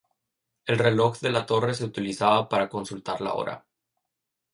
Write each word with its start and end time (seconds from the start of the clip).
El 0.75 0.79
reloj 0.85 1.19
de 1.25 1.29
la 1.33 1.43
torre 1.51 1.75
se 1.75 1.83
utilizaba 1.85 2.49
para 2.49 2.67
consultar 2.69 3.21
la 3.21 3.35
hora. 3.35 3.63